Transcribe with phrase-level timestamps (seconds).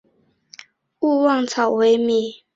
[1.01, 2.43] 勿忘草微米。